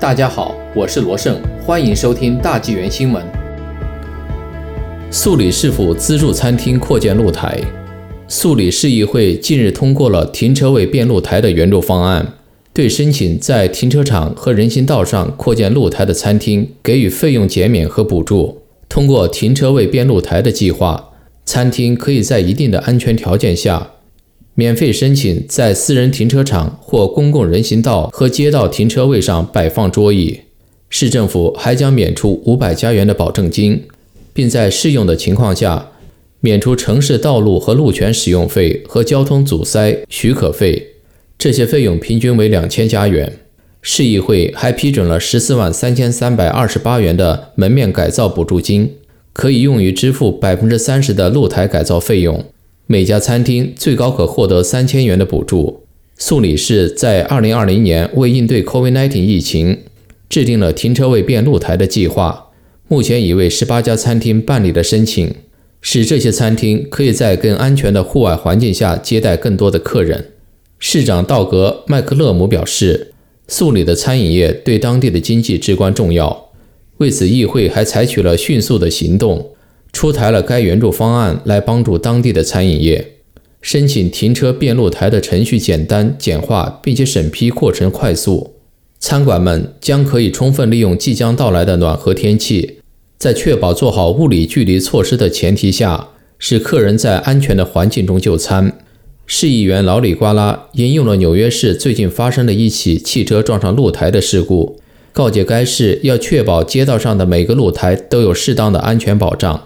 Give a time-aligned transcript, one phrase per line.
[0.00, 3.20] 大家好，我是罗胜，欢迎收听大纪元新闻。
[5.10, 7.60] 素里市府资助餐厅扩建露台。
[8.28, 12.34] 素里市议会近日通过了停车位变露台的援助方案，
[12.72, 18.62] 对申请在停车场和人行道上扩建露台的餐厅给予费用减免和补助。
[18.88, 21.10] 通过停车位变露台的计划，
[21.44, 23.90] 餐厅可以在一定的安全条件下。
[24.58, 30.40] 免费申请在私人停车场或公共人行道和街道停车位上摆放桌椅。
[30.90, 33.84] 市政府还将免除五百加元的保证金，
[34.32, 35.92] 并在适用的情况下
[36.40, 40.88] 免除城市道路和路权使用费和交通阻塞许可费，
[41.38, 43.38] 这些费用平均为两千加元。
[43.80, 48.96] 市议会还批准了十四万三千三百二十八元的门面改造补助金，
[49.32, 52.44] 可以用于支付百分之三十的露台改造费用。
[52.90, 55.82] 每家餐厅最高可获得三千元的补助。
[56.16, 59.80] 素里市在二零二零年为应对 COVID-19 疫情，
[60.30, 62.46] 制定了停车位变露台的计划。
[62.88, 65.34] 目前已为十八家餐厅办理了申请，
[65.82, 70.30] 使这些餐厅可以在更安全的户外环境下接待更多的客人。
[70.78, 73.12] 市长道格·麦克勒姆表示，
[73.48, 76.48] 素里的餐饮业对当地的经济至关重要。
[76.96, 79.50] 为此，议会还采取了迅速的行动。
[79.98, 83.14] 出台了该援助方案来帮助当地的餐饮业。
[83.60, 88.54] 申请停车变露台的程序简单简化，并且审批过程快速。
[89.00, 92.78] 餐馆们将可以充分利用即将到来的暖和天气，
[93.18, 98.78] 在确保做好物理距离措施的前提下，使客人在安全的环境中就餐。
[99.26, 104.78] 市议员劳里瓜拉引用了纽约市最近发生的一起汽车撞上露台的事故，
[105.12, 109.64] 告诫该市要确保街道上的每个露台都有适当的安全保障。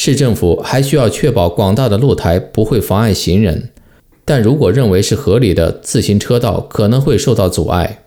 [0.00, 3.70] 市政府还需要确保广大的露台不会妨碍行人，
[4.24, 8.04] 但如果认为是合理的自行车道可能会受到阻碍。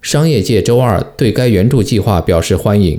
[0.00, 2.98] 商业界周二对该援助计划表示欢迎。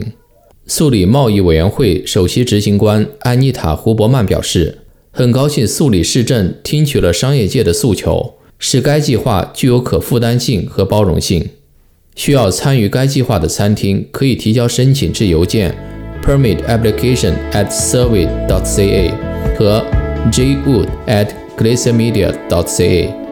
[0.68, 4.78] 素里贸易委员会首席执行官安妮塔·胡伯曼表示，
[5.10, 11.50] 很高兴素里市政听取了商业界的诉求，使该计划具有可负担性和包容性。
[12.16, 15.95] 需要参与该计划的餐厅可以提交申请至邮件。
[16.26, 19.06] Permit application at survey.ca
[19.58, 19.86] 和
[20.32, 23.25] jwood at glaciermedia.ca。